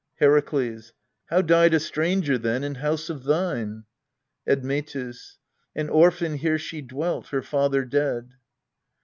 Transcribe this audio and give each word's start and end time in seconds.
Herakles. 0.19 0.93
How 1.27 1.43
died 1.43 1.75
a 1.75 1.79
stranger 1.79 2.39
then 2.39 2.63
in 2.63 2.73
house 2.73 3.07
of 3.11 3.23
thine? 3.23 3.83
Admetus. 4.47 5.37
An 5.75 5.89
orphan 5.89 6.37
here 6.37 6.57
she 6.57 6.81
dwelt, 6.81 7.27
her 7.27 7.43
father 7.43 7.85
dead. 7.85 8.31